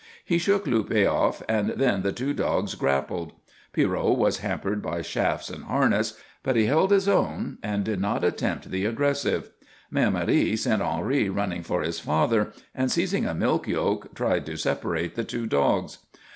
He 0.25 0.39
shook 0.39 0.65
Luppe 0.65 1.05
off 1.05 1.43
and 1.47 1.75
then 1.77 2.01
the 2.01 2.11
two 2.11 2.33
dogs 2.33 2.73
grappled. 2.73 3.33
Pierrot 3.71 4.17
was 4.17 4.39
hampered 4.39 4.81
by 4.81 5.03
shafts 5.03 5.47
and 5.51 5.65
harness, 5.65 6.19
but 6.41 6.55
he 6.55 6.65
held 6.65 6.89
his 6.89 7.07
own 7.07 7.59
and 7.61 7.83
did 7.83 8.01
not 8.01 8.23
attempt 8.23 8.71
the 8.71 8.85
aggressive. 8.85 9.51
Mère 9.93 10.11
Marie 10.11 10.55
sent 10.55 10.81
Henri 10.81 11.29
running 11.29 11.61
for 11.61 11.83
his 11.83 11.99
father, 11.99 12.51
and 12.73 12.91
seizing 12.91 13.27
a 13.27 13.35
milk 13.35 13.67
yoke 13.67 14.11
tried 14.15 14.43
to 14.47 14.57
separate 14.57 15.13
the 15.13 15.23
two 15.23 15.45
dogs. 15.45 15.99